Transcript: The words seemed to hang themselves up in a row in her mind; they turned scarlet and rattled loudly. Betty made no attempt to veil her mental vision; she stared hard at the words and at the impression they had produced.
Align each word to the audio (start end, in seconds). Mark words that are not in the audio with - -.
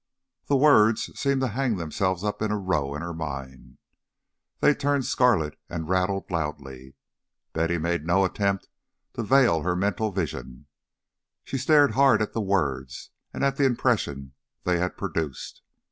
The 0.47 0.55
words 0.57 1.11
seemed 1.13 1.41
to 1.41 1.49
hang 1.49 1.75
themselves 1.77 2.23
up 2.23 2.41
in 2.41 2.49
a 2.49 2.57
row 2.57 2.95
in 2.95 3.03
her 3.03 3.13
mind; 3.13 3.77
they 4.59 4.73
turned 4.73 5.05
scarlet 5.05 5.59
and 5.69 5.87
rattled 5.87 6.31
loudly. 6.31 6.95
Betty 7.53 7.77
made 7.77 8.03
no 8.07 8.25
attempt 8.25 8.67
to 9.13 9.21
veil 9.21 9.61
her 9.61 9.75
mental 9.75 10.11
vision; 10.11 10.65
she 11.43 11.59
stared 11.59 11.91
hard 11.91 12.19
at 12.19 12.33
the 12.33 12.41
words 12.41 13.11
and 13.31 13.43
at 13.45 13.57
the 13.57 13.65
impression 13.65 14.33
they 14.63 14.79
had 14.79 14.97
produced. 14.97 15.61